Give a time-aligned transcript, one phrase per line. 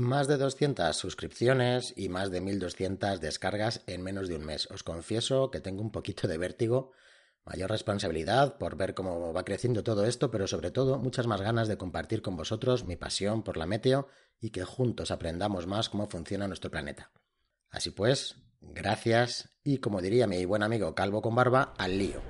[0.00, 4.66] Más de 200 suscripciones y más de 1200 descargas en menos de un mes.
[4.70, 6.92] Os confieso que tengo un poquito de vértigo,
[7.44, 11.68] mayor responsabilidad por ver cómo va creciendo todo esto, pero sobre todo muchas más ganas
[11.68, 14.08] de compartir con vosotros mi pasión por la meteo
[14.40, 17.10] y que juntos aprendamos más cómo funciona nuestro planeta.
[17.68, 22.22] Así pues, gracias y como diría mi buen amigo Calvo con Barba, al lío.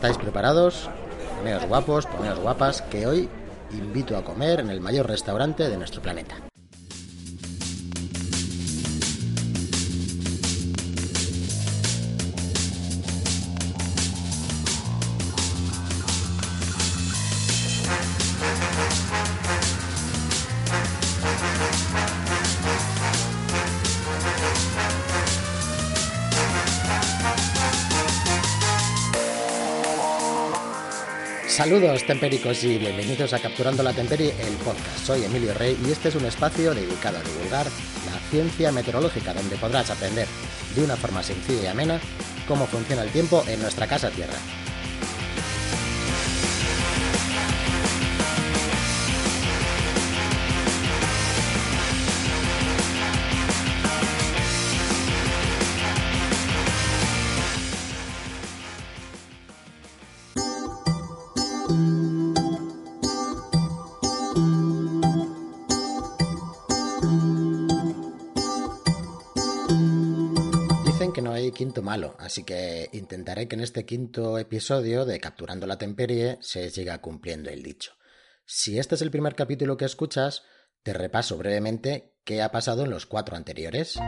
[0.00, 0.88] ¿Estáis preparados?
[1.36, 3.28] Poneos guapos, poneos guapas, que hoy
[3.70, 6.49] invito a comer en el mayor restaurante de nuestro planeta.
[31.50, 35.04] Saludos tempéricos y bienvenidos a Capturando la Temperie, el podcast.
[35.04, 39.56] Soy Emilio Rey y este es un espacio dedicado a divulgar la ciencia meteorológica donde
[39.56, 40.28] podrás aprender
[40.76, 42.00] de una forma sencilla y amena
[42.46, 44.38] cómo funciona el tiempo en nuestra casa Tierra.
[71.12, 75.66] Que no hay quinto malo, así que intentaré que en este quinto episodio de Capturando
[75.66, 77.92] la Temperie se siga cumpliendo el dicho.
[78.44, 80.42] Si este es el primer capítulo que escuchas,
[80.82, 83.98] te repaso brevemente qué ha pasado en los cuatro anteriores.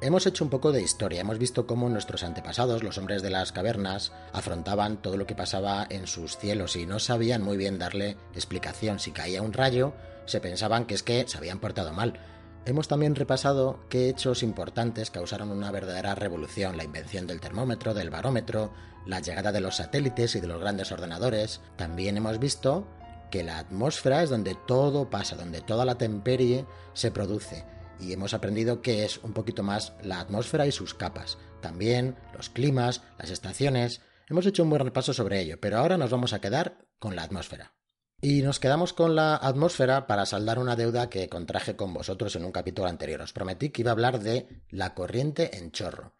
[0.00, 3.52] Hemos hecho un poco de historia, hemos visto cómo nuestros antepasados, los hombres de las
[3.52, 8.16] cavernas, afrontaban todo lo que pasaba en sus cielos y no sabían muy bien darle
[8.34, 8.98] explicación.
[8.98, 9.94] Si caía un rayo,
[10.26, 12.20] se pensaban que es que se habían portado mal
[12.66, 18.10] Hemos también repasado qué hechos importantes causaron una verdadera revolución, la invención del termómetro, del
[18.10, 18.72] barómetro,
[19.06, 21.60] la llegada de los satélites y de los grandes ordenadores.
[21.76, 22.88] También hemos visto
[23.30, 27.64] que la atmósfera es donde todo pasa, donde toda la temperie se produce.
[28.00, 31.38] Y hemos aprendido qué es un poquito más la atmósfera y sus capas.
[31.60, 34.02] También los climas, las estaciones.
[34.28, 37.22] Hemos hecho un buen repaso sobre ello, pero ahora nos vamos a quedar con la
[37.22, 37.74] atmósfera.
[38.20, 42.44] Y nos quedamos con la atmósfera para saldar una deuda que contraje con vosotros en
[42.44, 43.20] un capítulo anterior.
[43.20, 46.15] Os prometí que iba a hablar de la corriente en chorro.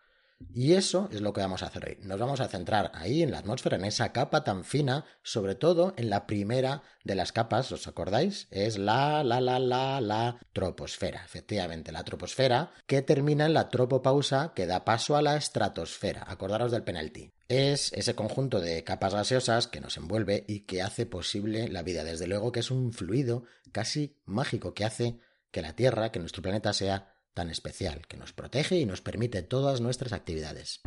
[0.54, 1.98] Y eso es lo que vamos a hacer hoy.
[2.02, 5.94] Nos vamos a centrar ahí en la atmósfera, en esa capa tan fina, sobre todo
[5.96, 8.46] en la primera de las capas, ¿os acordáis?
[8.50, 11.24] Es la, la, la, la, la troposfera.
[11.24, 16.24] Efectivamente, la troposfera que termina en la tropopausa que da paso a la estratosfera.
[16.26, 17.32] Acordaros del penalti.
[17.48, 22.02] Es ese conjunto de capas gaseosas que nos envuelve y que hace posible la vida.
[22.02, 25.20] Desde luego que es un fluido casi mágico que hace
[25.50, 29.42] que la Tierra, que nuestro planeta sea tan especial, que nos protege y nos permite
[29.42, 30.80] todas nuestras actividades.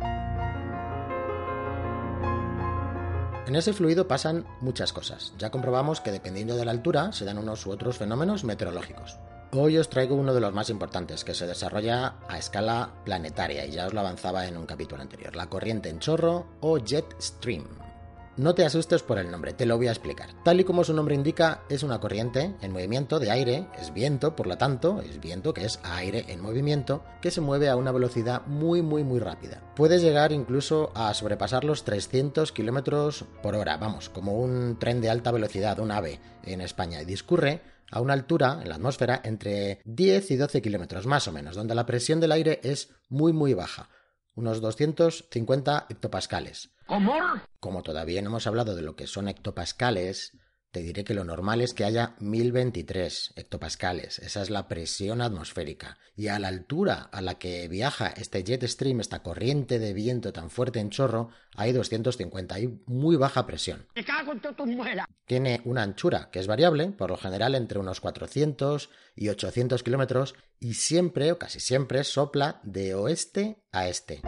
[3.46, 5.32] En ese fluido pasan muchas cosas.
[5.38, 9.18] Ya comprobamos que dependiendo de la altura se dan unos u otros fenómenos meteorológicos.
[9.52, 13.72] Hoy os traigo uno de los más importantes, que se desarrolla a escala planetaria, y
[13.72, 17.79] ya os lo avanzaba en un capítulo anterior, la corriente en chorro o jet stream.
[18.40, 20.30] No te asustes por el nombre, te lo voy a explicar.
[20.42, 24.34] Tal y como su nombre indica, es una corriente en movimiento de aire, es viento,
[24.34, 27.92] por lo tanto, es viento que es aire en movimiento, que se mueve a una
[27.92, 29.60] velocidad muy muy muy rápida.
[29.76, 35.10] Puede llegar incluso a sobrepasar los 300 km por hora, vamos, como un tren de
[35.10, 37.60] alta velocidad, un ave en España, y discurre
[37.90, 41.74] a una altura en la atmósfera entre 10 y 12 kilómetros más o menos, donde
[41.74, 43.90] la presión del aire es muy muy baja,
[44.34, 46.70] unos 250 hectopascales.
[46.90, 47.14] ¿Cómo?
[47.60, 50.36] Como todavía no hemos hablado de lo que son hectopascales,
[50.72, 54.18] te diré que lo normal es que haya 1023 hectopascales.
[54.18, 55.98] Esa es la presión atmosférica.
[56.16, 60.32] Y a la altura a la que viaja este jet stream, esta corriente de viento
[60.32, 62.56] tan fuerte en chorro, hay 250.
[62.56, 63.86] Hay muy baja presión.
[65.26, 70.34] Tiene una anchura que es variable, por lo general entre unos 400 y 800 kilómetros,
[70.58, 74.22] y siempre o casi siempre sopla de oeste a este.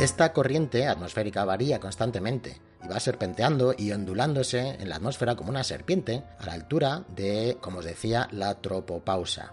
[0.00, 5.62] Esta corriente atmosférica varía constantemente y va serpenteando y ondulándose en la atmósfera como una
[5.62, 9.52] serpiente a la altura de, como os decía, la tropopausa.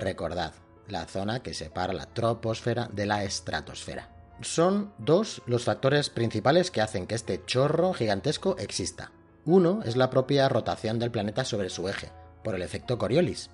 [0.00, 0.54] Recordad,
[0.88, 4.08] la zona que separa la troposfera de la estratosfera.
[4.40, 9.12] Son dos los factores principales que hacen que este chorro gigantesco exista.
[9.44, 12.10] Uno es la propia rotación del planeta sobre su eje,
[12.42, 13.50] por el efecto Coriolis,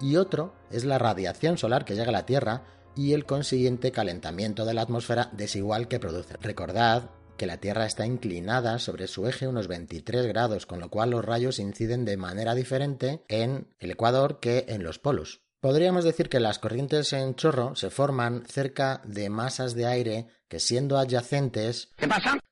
[0.00, 2.62] y otro es la radiación solar que llega a la Tierra
[2.98, 6.36] y el consiguiente calentamiento de la atmósfera desigual que produce.
[6.38, 11.10] Recordad que la Tierra está inclinada sobre su eje unos 23 grados, con lo cual
[11.10, 15.42] los rayos inciden de manera diferente en el Ecuador que en los polos.
[15.60, 20.58] Podríamos decir que las corrientes en chorro se forman cerca de masas de aire que
[20.58, 21.90] siendo adyacentes,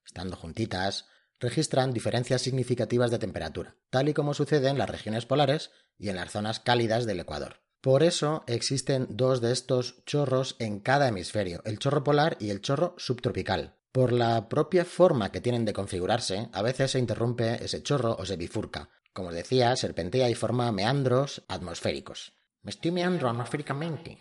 [0.05, 1.07] estando juntitas,
[1.41, 6.17] registran diferencias significativas de temperatura, tal y como sucede en las regiones polares y en
[6.17, 7.66] las zonas cálidas del Ecuador.
[7.87, 12.61] Por eso existen dos de estos chorros en cada hemisferio, el chorro polar y el
[12.61, 13.77] chorro subtropical.
[13.93, 18.27] Por la propia forma que tienen de configurarse, a veces se interrumpe ese chorro o
[18.27, 18.89] se bifurca.
[19.13, 22.33] Como os decía, serpentea y forma meandros atmosféricos.
[22.65, 24.19] Me estoy meandro atmosféricamente.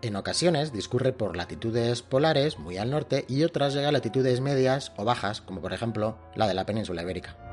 [0.00, 4.92] En ocasiones discurre por latitudes polares, muy al norte, y otras llega a latitudes medias
[4.96, 7.49] o bajas, como por ejemplo la de la península ibérica.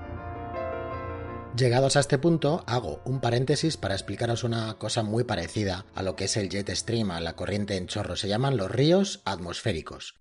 [1.58, 6.16] Llegados a este punto, hago un paréntesis para explicaros una cosa muy parecida a lo
[6.16, 8.16] que es el jet stream, a la corriente en chorro.
[8.16, 10.14] Se llaman los ríos atmosféricos.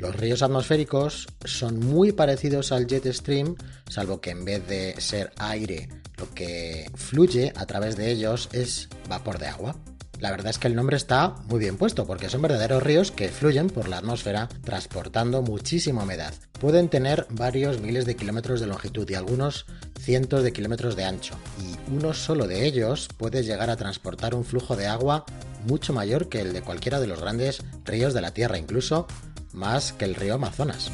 [0.00, 3.54] Los ríos atmosféricos son muy parecidos al jet stream,
[3.88, 8.88] salvo que en vez de ser aire, lo que fluye a través de ellos es
[9.08, 9.76] vapor de agua.
[10.20, 13.28] La verdad es que el nombre está muy bien puesto porque son verdaderos ríos que
[13.28, 16.34] fluyen por la atmósfera transportando muchísima humedad.
[16.60, 19.66] Pueden tener varios miles de kilómetros de longitud y algunos
[20.00, 24.44] cientos de kilómetros de ancho y uno solo de ellos puede llegar a transportar un
[24.44, 25.24] flujo de agua
[25.66, 29.06] mucho mayor que el de cualquiera de los grandes ríos de la Tierra, incluso
[29.52, 30.90] más que el río Amazonas.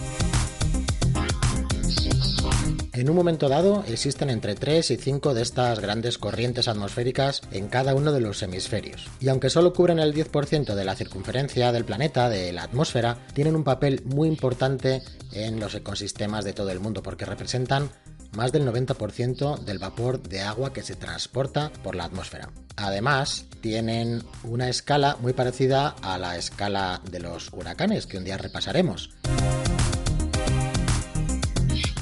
[2.93, 7.69] En un momento dado existen entre 3 y 5 de estas grandes corrientes atmosféricas en
[7.69, 9.07] cada uno de los hemisferios.
[9.21, 13.55] Y aunque solo cubren el 10% de la circunferencia del planeta, de la atmósfera, tienen
[13.55, 15.03] un papel muy importante
[15.33, 17.91] en los ecosistemas de todo el mundo porque representan
[18.33, 22.51] más del 90% del vapor de agua que se transporta por la atmósfera.
[22.77, 28.37] Además, tienen una escala muy parecida a la escala de los huracanes que un día
[28.37, 29.11] repasaremos.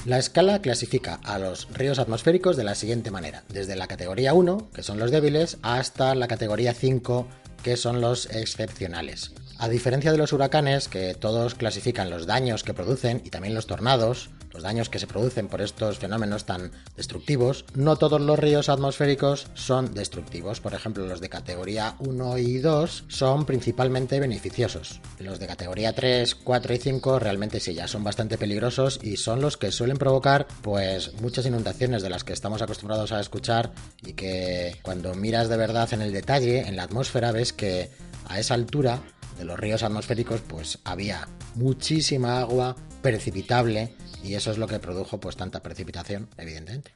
[0.09, 4.71] La escala clasifica a los ríos atmosféricos de la siguiente manera, desde la categoría 1,
[4.73, 7.29] que son los débiles, hasta la categoría 5,
[7.63, 9.33] que son los excepcionales.
[9.59, 13.67] A diferencia de los huracanes, que todos clasifican los daños que producen y también los
[13.67, 18.69] tornados, los daños que se producen por estos fenómenos tan destructivos, no todos los ríos
[18.69, 20.59] atmosféricos son destructivos.
[20.59, 25.01] Por ejemplo, los de categoría 1 y 2 son principalmente beneficiosos.
[25.21, 29.41] Los de categoría 3, 4 y 5 realmente sí ya son bastante peligrosos y son
[29.41, 33.71] los que suelen provocar pues muchas inundaciones de las que estamos acostumbrados a escuchar
[34.05, 37.91] y que cuando miras de verdad en el detalle, en la atmósfera, ves que
[38.27, 39.01] a esa altura
[39.39, 45.21] de los ríos atmosféricos pues había muchísima agua precipitable y eso es lo que produjo
[45.21, 46.95] pues tanta precipitación, evidentemente.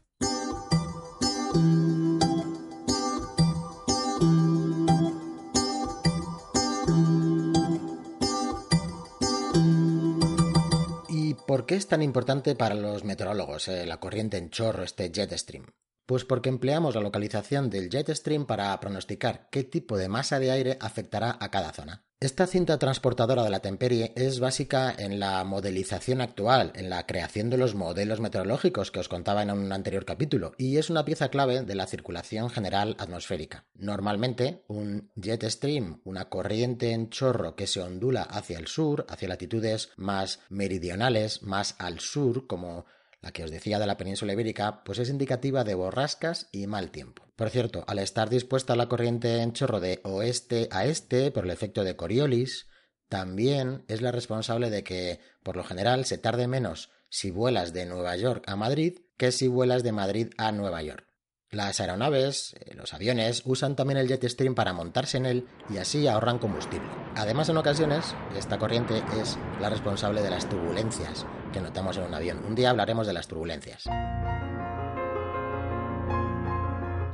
[11.09, 15.11] ¿Y por qué es tan importante para los meteorólogos eh, la corriente en chorro, este
[15.11, 15.67] jet stream?
[16.07, 20.51] Pues porque empleamos la localización del jet stream para pronosticar qué tipo de masa de
[20.51, 22.05] aire afectará a cada zona.
[22.23, 27.51] Esta cinta transportadora de la temperie es básica en la modelización actual, en la creación
[27.51, 31.31] de los modelos meteorológicos que os contaba en un anterior capítulo, y es una pieza
[31.31, 33.65] clave de la circulación general atmosférica.
[33.75, 39.27] Normalmente, un jet stream, una corriente en chorro que se ondula hacia el sur, hacia
[39.27, 42.87] latitudes más meridionales, más al sur, como
[43.23, 46.91] la que os decía de la península ibérica, pues es indicativa de borrascas y mal
[46.91, 47.23] tiempo.
[47.37, 51.51] Por cierto, al estar dispuesta la corriente en chorro de oeste a este por el
[51.51, 52.69] efecto de Coriolis,
[53.09, 57.87] también es la responsable de que, por lo general, se tarde menos si vuelas de
[57.87, 61.07] Nueva York a Madrid que si vuelas de Madrid a Nueva York.
[61.51, 65.77] Las aeronaves, eh, los aviones, usan también el jet stream para montarse en él y
[65.77, 66.89] así ahorran combustible.
[67.15, 72.15] Además, en ocasiones, esta corriente es la responsable de las turbulencias que notamos en un
[72.15, 72.45] avión.
[72.45, 73.85] Un día hablaremos de las turbulencias.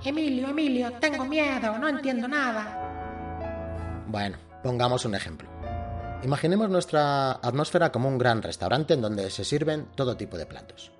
[0.04, 4.04] Emilio, Emilio, tengo miedo, no entiendo nada.
[4.06, 5.48] Bueno, pongamos un ejemplo.
[6.22, 10.92] Imaginemos nuestra atmósfera como un gran restaurante en donde se sirven todo tipo de platos.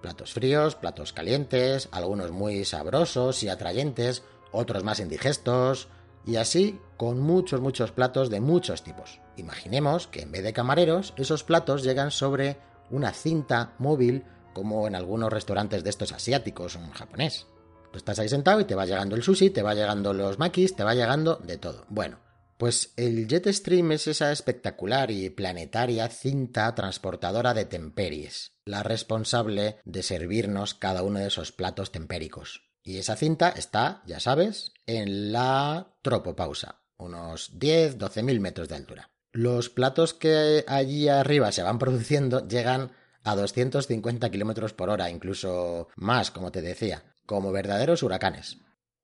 [0.00, 5.88] Platos fríos, platos calientes, algunos muy sabrosos y atrayentes, otros más indigestos,
[6.26, 9.20] y así con muchos, muchos platos de muchos tipos.
[9.36, 12.58] Imaginemos que en vez de camareros, esos platos llegan sobre
[12.92, 17.46] una cinta móvil como en algunos restaurantes de estos asiáticos o en japonés.
[17.90, 20.76] Tú estás ahí sentado y te va llegando el sushi, te va llegando los makis,
[20.76, 21.84] te va llegando de todo.
[21.88, 22.18] Bueno,
[22.56, 30.02] pues el Jetstream es esa espectacular y planetaria cinta transportadora de temperies, la responsable de
[30.02, 32.70] servirnos cada uno de esos platos tempéricos.
[32.84, 39.11] Y esa cinta está, ya sabes, en la tropopausa, unos 10-12 mil metros de altura.
[39.32, 42.92] Los platos que allí arriba se van produciendo llegan
[43.24, 48.58] a 250 kilómetros por hora, incluso más, como te decía, como verdaderos huracanes.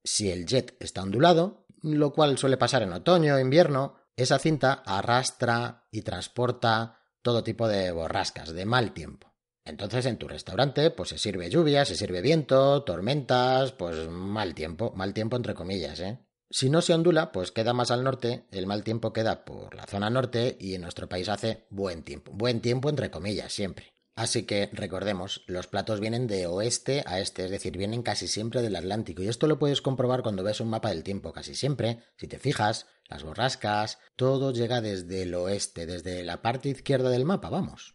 [0.04, 4.82] Si el jet está ondulado, lo cual suele pasar en otoño o invierno, esa cinta
[4.84, 9.32] arrastra y transporta todo tipo de borrascas, de mal tiempo.
[9.64, 14.92] Entonces en tu restaurante pues se sirve lluvia, se sirve viento, tormentas, pues mal tiempo,
[14.96, 16.18] mal tiempo entre comillas, ¿eh?
[16.50, 19.86] Si no se ondula, pues queda más al norte, el mal tiempo queda por la
[19.86, 22.32] zona norte y en nuestro país hace buen tiempo.
[22.32, 23.92] Buen tiempo entre comillas, siempre.
[24.14, 28.62] Así que recordemos, los platos vienen de oeste a este, es decir, vienen casi siempre
[28.62, 29.22] del Atlántico.
[29.22, 32.38] Y esto lo puedes comprobar cuando ves un mapa del tiempo, casi siempre, si te
[32.38, 37.92] fijas, las borrascas, todo llega desde el oeste, desde la parte izquierda del mapa, vamos.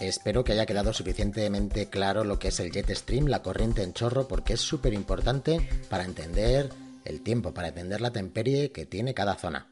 [0.00, 3.94] Espero que haya quedado suficientemente claro lo que es el jet stream, la corriente en
[3.94, 6.70] chorro, porque es súper importante para entender
[7.04, 9.66] el tiempo, para entender la temperie que tiene cada zona.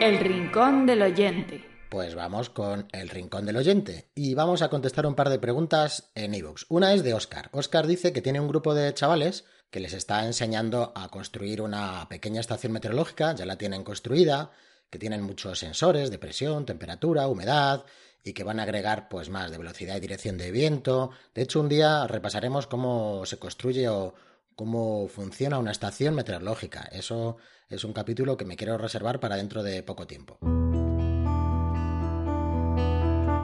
[0.00, 1.64] El rincón del oyente.
[1.88, 6.10] Pues vamos con el rincón del oyente y vamos a contestar un par de preguntas
[6.14, 6.66] en iVoox.
[6.68, 7.48] Una es de Oscar.
[7.52, 12.08] Oscar dice que tiene un grupo de chavales que les está enseñando a construir una
[12.08, 14.50] pequeña estación meteorológica, ya la tienen construida,
[14.90, 17.84] que tienen muchos sensores de presión, temperatura, humedad
[18.24, 21.10] y que van a agregar pues más de velocidad y dirección de viento.
[21.34, 24.14] De hecho, un día repasaremos cómo se construye o
[24.56, 26.88] cómo funciona una estación meteorológica.
[26.90, 27.36] Eso
[27.68, 30.38] es un capítulo que me quiero reservar para dentro de poco tiempo.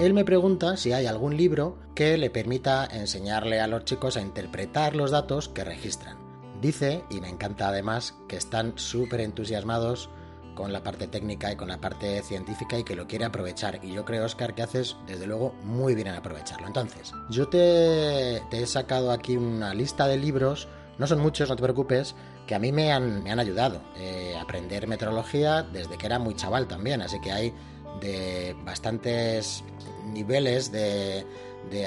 [0.00, 4.20] Él me pregunta si hay algún libro que le permita enseñarle a los chicos a
[4.20, 6.18] interpretar los datos que registran.
[6.60, 10.10] Dice, y me encanta además, que están súper entusiasmados
[10.56, 13.78] con la parte técnica y con la parte científica y que lo quiere aprovechar.
[13.84, 16.66] Y yo creo, Oscar, que haces desde luego muy bien en aprovecharlo.
[16.66, 20.66] Entonces, yo te, he sacado aquí una lista de libros,
[20.98, 22.16] no son muchos, no te preocupes,
[22.48, 26.18] que a mí me han, me han ayudado a eh, aprender meteorología desde que era
[26.18, 27.00] muy chaval también.
[27.00, 27.54] Así que hay
[28.00, 29.64] de bastantes
[30.12, 31.24] niveles de,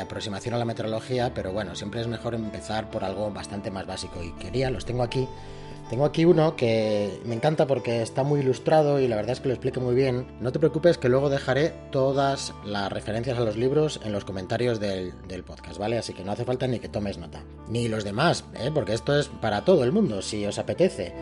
[0.02, 4.22] aproximación a la meteorología, pero bueno, siempre es mejor empezar por algo bastante más básico.
[4.22, 5.28] Y quería, los tengo aquí.
[5.90, 9.48] Tengo aquí uno que me encanta porque está muy ilustrado y la verdad es que
[9.48, 10.28] lo explica muy bien.
[10.42, 14.82] No te preocupes que luego dejaré todas las referencias a los libros en los comentarios
[14.82, 15.98] del, del podcast, ¿vale?
[15.98, 17.42] Así que no hace falta ni que tomes nota.
[17.70, 18.70] Ni los demás, ¿eh?
[18.74, 21.14] porque esto es para todo el mundo, si os apetece.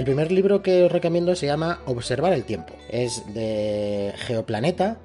[0.00, 2.72] El primer libro que os recomiendo se llama Observar el tiempo.
[2.88, 4.96] Es de Geoplaneta.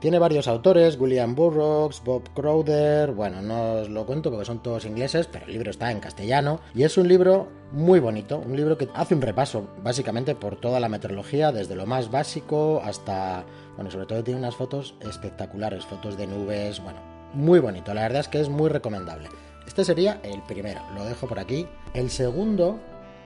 [0.00, 4.86] Tiene varios autores, William Burroughs, Bob Crowder, bueno, no os lo cuento porque son todos
[4.86, 8.76] ingleses, pero el libro está en castellano y es un libro muy bonito, un libro
[8.76, 13.44] que hace un repaso básicamente por toda la meteorología, desde lo más básico hasta,
[13.76, 16.98] bueno, sobre todo tiene unas fotos espectaculares, fotos de nubes, bueno,
[17.34, 19.28] muy bonito, la verdad es que es muy recomendable.
[19.64, 21.68] Este sería el primero, lo dejo por aquí.
[21.94, 22.80] El segundo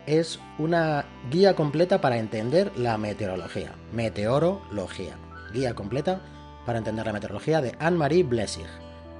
[0.06, 3.72] es una guía completa para entender la meteorología.
[3.92, 5.16] Meteorología.
[5.52, 6.20] Guía completa
[6.66, 8.66] para entender la meteorología de Anne-Marie Blessig.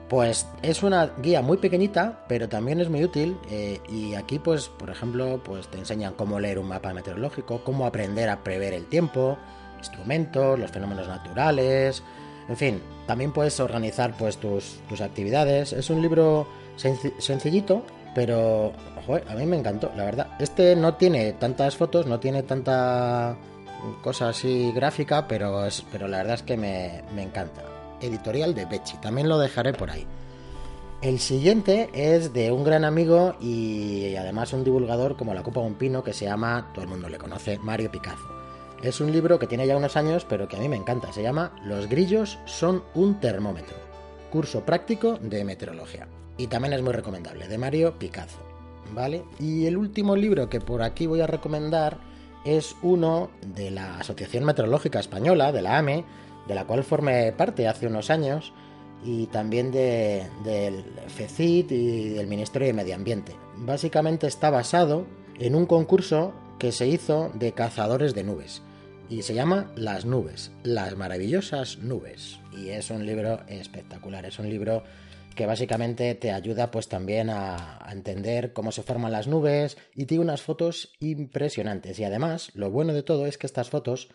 [0.09, 3.37] Pues es una guía muy pequeñita, pero también es muy útil.
[3.51, 7.87] Eh, y aquí, pues, por ejemplo, pues te enseñan cómo leer un mapa meteorológico, cómo
[7.87, 9.39] aprender a prever el tiempo,
[9.79, 12.03] instrumentos, los fenómenos naturales.
[12.49, 15.73] En fin, también puedes organizar pues tus, tus actividades.
[15.73, 18.73] Es un libro sencillito, pero
[19.29, 20.29] a mí me encantó, la verdad.
[20.39, 23.37] Este no tiene tantas fotos, no tiene tanta
[24.03, 27.63] cosa así gráfica, pero, es, pero la verdad es que me, encanta.
[28.01, 30.07] Editorial de Becci, también lo dejaré por ahí.
[31.03, 35.75] El siguiente es de un gran amigo y además un divulgador como la Copa un
[35.75, 38.27] Pino que se llama, todo el mundo le conoce, Mario Picazo.
[38.83, 41.13] Es un libro que tiene ya unos años, pero que a mí me encanta.
[41.13, 43.77] Se llama Los grillos son un termómetro.
[44.31, 46.07] Curso práctico de meteorología.
[46.37, 48.45] Y también es muy recomendable, de Mario Picazo.
[48.93, 49.25] ¿vale?
[49.39, 51.99] Y el último libro que por aquí voy a recomendar
[52.45, 56.05] es uno de la Asociación Meteorológica Española, de la AME,
[56.47, 58.53] de la cual formé parte hace unos años,
[59.03, 63.35] y también de, del FECIT y del Ministerio de Medio Ambiente.
[63.57, 65.07] Básicamente está basado
[65.39, 68.63] en un concurso que se hizo de cazadores de nubes
[69.11, 72.39] y se llama Las nubes, las maravillosas nubes.
[72.57, 74.85] Y es un libro espectacular, es un libro
[75.35, 80.25] que básicamente te ayuda pues también a, entender cómo se forman las nubes y tiene
[80.25, 81.99] unas fotos impresionantes.
[81.99, 84.09] Y además, lo bueno de todo es que estas fotos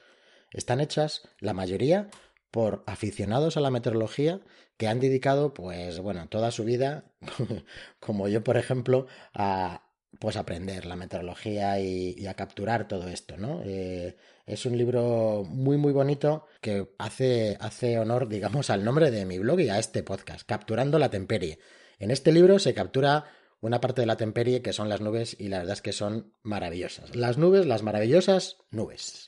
[0.51, 2.09] están hechas, la mayoría,
[2.51, 4.41] por aficionados a la meteorología
[4.77, 7.03] que han dedicado, pues bueno, toda su vida,
[7.99, 13.61] como yo, por ejemplo, a pues aprender la meteorología y, a capturar todo esto, ¿no?
[13.63, 19.25] Eh, es un libro muy muy bonito que hace, hace honor, digamos, al nombre de
[19.25, 21.59] mi blog y a este podcast, Capturando la Temperie.
[21.99, 23.25] En este libro se captura
[23.61, 26.33] una parte de la temperie que son las nubes y la verdad es que son
[26.43, 27.15] maravillosas.
[27.15, 29.27] Las nubes, las maravillosas nubes.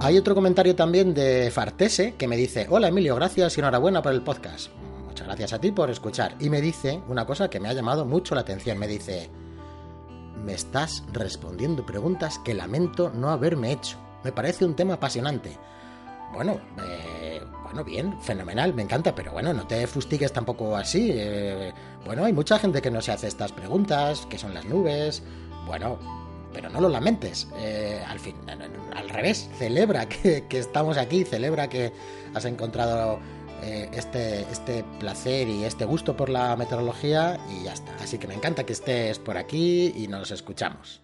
[0.00, 4.12] Hay otro comentario también de Fartese que me dice, hola Emilio, gracias y enhorabuena por
[4.12, 4.70] el podcast.
[5.14, 6.34] Muchas gracias a ti por escuchar.
[6.40, 8.76] Y me dice una cosa que me ha llamado mucho la atención.
[8.78, 9.30] Me dice,
[10.44, 13.96] me estás respondiendo preguntas que lamento no haberme hecho.
[14.24, 15.56] Me parece un tema apasionante.
[16.32, 21.10] Bueno, eh, bueno, bien, fenomenal, me encanta, pero bueno, no te fustigues tampoco así.
[21.12, 21.72] Eh,
[22.04, 25.22] bueno, hay mucha gente que no se hace estas preguntas, que son las nubes.
[25.64, 25.96] Bueno,
[26.52, 27.46] pero no lo lamentes.
[27.54, 31.92] Eh, al fin, al revés, celebra que, que estamos aquí, celebra que
[32.34, 33.20] has encontrado
[33.64, 37.94] eh, este, este placer y este gusto por la meteorología y ya está.
[37.96, 41.00] Así que me encanta que estés por aquí y nos escuchamos.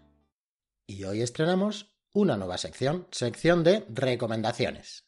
[0.87, 5.07] Y hoy estrenamos una nueva sección, sección de recomendaciones.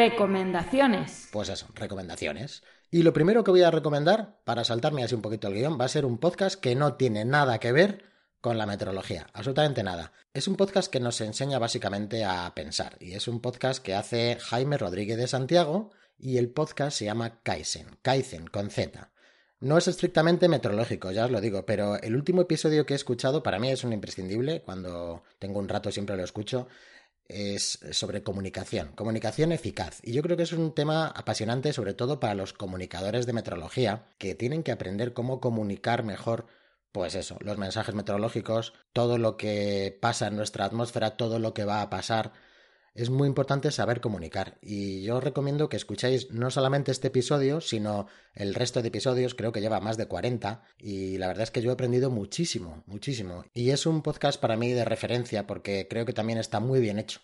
[0.00, 1.28] Recomendaciones.
[1.30, 2.62] Pues eso, recomendaciones.
[2.90, 5.84] Y lo primero que voy a recomendar, para saltarme así un poquito el guion, va
[5.84, 8.04] a ser un podcast que no tiene nada que ver
[8.40, 10.14] con la meteorología, absolutamente nada.
[10.32, 14.38] Es un podcast que nos enseña básicamente a pensar y es un podcast que hace
[14.40, 19.10] Jaime Rodríguez de Santiago y el podcast se llama Kaizen, Kaizen con Z.
[19.60, 23.42] No es estrictamente meteorológico, ya os lo digo, pero el último episodio que he escuchado
[23.42, 26.68] para mí es un imprescindible, cuando tengo un rato siempre lo escucho,
[27.30, 30.00] es sobre comunicación, comunicación eficaz.
[30.02, 34.06] Y yo creo que es un tema apasionante sobre todo para los comunicadores de meteorología,
[34.18, 36.46] que tienen que aprender cómo comunicar mejor,
[36.92, 41.64] pues eso, los mensajes meteorológicos, todo lo que pasa en nuestra atmósfera, todo lo que
[41.64, 42.32] va a pasar.
[42.94, 47.60] Es muy importante saber comunicar y yo os recomiendo que escuchéis no solamente este episodio,
[47.60, 51.50] sino el resto de episodios, creo que lleva más de 40 y la verdad es
[51.50, 53.44] que yo he aprendido muchísimo, muchísimo.
[53.54, 56.98] Y es un podcast para mí de referencia porque creo que también está muy bien
[56.98, 57.20] hecho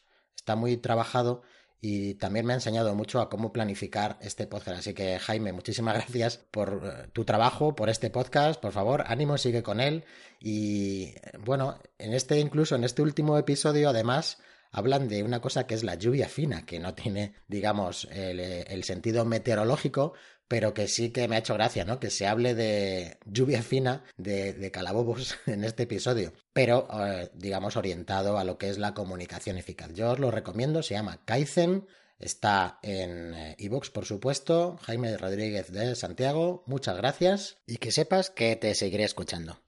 [0.47, 1.43] está muy trabajado
[1.81, 4.79] y también me ha enseñado mucho a cómo planificar este podcast.
[4.79, 8.61] Así que Jaime, muchísimas gracias por eh, tu trabajo, por este podcast.
[8.61, 10.05] Por favor, ánimo, sigue con él.
[10.39, 14.39] Y bueno, en este incluso en este último episodio, además,
[14.73, 19.25] hablan de una cosa que es la lluvia fina, que no tiene, digamos, el, sentido
[19.25, 20.15] meteorológico,
[20.49, 21.99] pero que sí que me ha hecho gracia, ¿no?
[21.99, 27.77] Que se hable de lluvia fina, de, de calabobos en este episodio, pero, eh, digamos,
[27.77, 29.93] orientado a lo que es la comunicación eficaz.
[29.95, 31.87] Yo os lo recomiendo, se llama Kaizen,
[32.19, 38.57] está en iVoox, por supuesto, Jaime Rodríguez de Santiago, muchas gracias y que sepas que
[38.57, 39.59] te seguiré escuchando.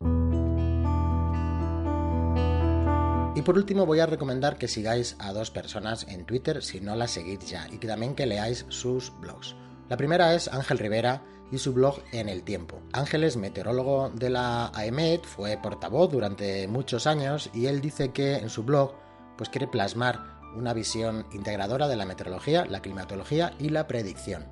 [3.48, 7.12] Por último voy a recomendar que sigáis a dos personas en Twitter si no las
[7.12, 9.56] seguís ya y que también que leáis sus blogs.
[9.88, 12.82] La primera es Ángel Rivera y su blog En el Tiempo.
[12.92, 18.36] Ángel es meteorólogo de la AEMET, fue portavoz durante muchos años y él dice que
[18.36, 18.92] en su blog
[19.38, 24.44] pues quiere plasmar una visión integradora de la meteorología, la climatología y la predicción.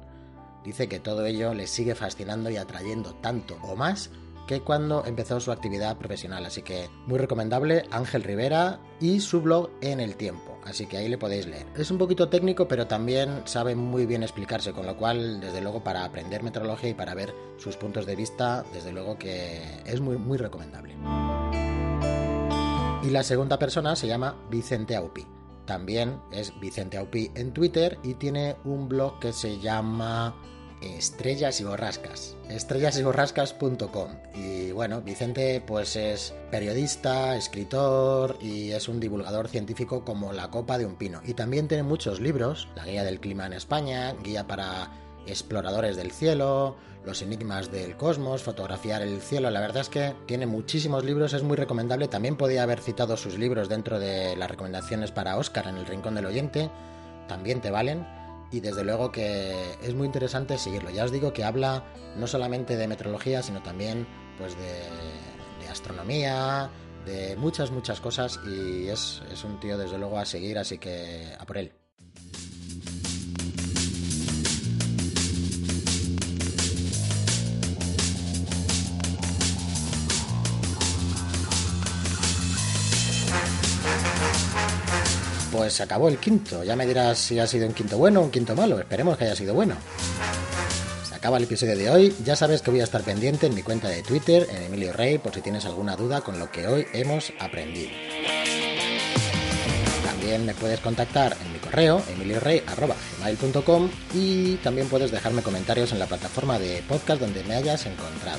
[0.64, 4.08] Dice que todo ello le sigue fascinando y atrayendo tanto o más
[4.46, 6.46] que cuando empezó su actividad profesional.
[6.46, 11.08] Así que muy recomendable Ángel Rivera y su blog En el Tiempo así que ahí
[11.08, 11.66] le podéis leer.
[11.76, 15.82] Es un poquito técnico, pero también sabe muy bien explicarse, con lo cual, desde luego,
[15.82, 20.16] para aprender meteorología y para ver sus puntos de vista, desde luego que es muy,
[20.18, 20.96] muy recomendable.
[23.02, 25.24] Y la segunda persona se llama Vicente Aupi.
[25.64, 30.34] También es Vicente Aupi en Twitter y tiene un blog que se llama
[30.82, 34.08] Estrellas y Borrascas, estrellasyborrascas.com.
[34.34, 40.78] Y bueno, Vicente pues es periodista, escritor y es un divulgador científico como la copa
[40.78, 41.20] de un pino.
[41.24, 44.90] Y también tiene muchos libros, la guía del clima en España, guía para
[45.26, 49.50] exploradores del cielo, los enigmas del cosmos, fotografiar el cielo.
[49.50, 52.08] La verdad es que tiene muchísimos libros, es muy recomendable.
[52.08, 56.14] También podía haber citado sus libros dentro de las recomendaciones para Oscar en el Rincón
[56.14, 56.70] del Oyente.
[57.28, 58.06] También te valen
[58.50, 60.90] y desde luego que es muy interesante seguirlo.
[60.90, 61.84] Ya os digo que habla
[62.16, 64.06] no solamente de meteorología, sino también
[64.38, 66.70] pues de, astronomía,
[67.04, 71.34] de muchas, muchas cosas y es, es un tío desde luego a seguir, así que
[71.38, 71.72] a por él.
[85.66, 86.62] Pues se acabó el quinto.
[86.62, 88.78] Ya me dirás si ha sido un quinto bueno o un quinto malo.
[88.78, 89.74] Esperemos que haya sido bueno.
[91.08, 92.14] Se acaba el episodio de hoy.
[92.24, 95.18] Ya sabes que voy a estar pendiente en mi cuenta de Twitter, en Emilio Rey,
[95.18, 97.90] por si tienes alguna duda con lo que hoy hemos aprendido.
[100.04, 106.06] También me puedes contactar en mi correo, emiliorey.gmail.com y también puedes dejarme comentarios en la
[106.06, 108.38] plataforma de podcast donde me hayas encontrado.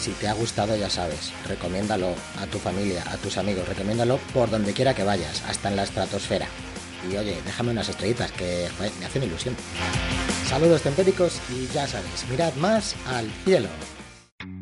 [0.00, 4.48] Si te ha gustado, ya sabes, recomiéndalo a tu familia, a tus amigos, recomiéndalo por
[4.48, 6.46] donde quiera que vayas, hasta en la estratosfera.
[7.10, 9.54] Y oye, déjame unas estrellitas que me hacen ilusión.
[10.48, 13.68] Saludos tempéricos y ya sabes, mirad más al cielo.